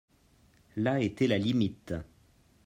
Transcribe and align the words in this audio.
La 0.77 0.99
etait 0.99 1.27
la 1.27 1.37
limite. 1.37 1.93